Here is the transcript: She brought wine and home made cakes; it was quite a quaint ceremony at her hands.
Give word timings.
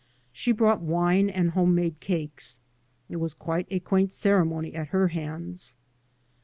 She 0.33 0.51
brought 0.51 0.81
wine 0.81 1.29
and 1.29 1.51
home 1.51 1.75
made 1.75 1.99
cakes; 1.99 2.57
it 3.07 3.17
was 3.17 3.35
quite 3.35 3.67
a 3.69 3.79
quaint 3.79 4.11
ceremony 4.11 4.73
at 4.73 4.87
her 4.87 5.09
hands. 5.09 5.75